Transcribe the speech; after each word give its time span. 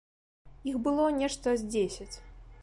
Іх 0.71 0.79
было 0.87 1.05
нешта 1.19 1.55
з 1.63 1.69
дзесяць. 1.77 2.15